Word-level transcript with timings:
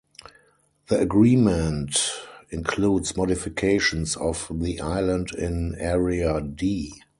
The 0.87 0.99
agreement 0.99 2.09
includes 2.49 3.15
modifications 3.15 4.15
of 4.17 4.47
the 4.49 4.79
island 4.81 5.31
in 5.35 5.75
"Area 5.75 6.41
D". 6.41 7.03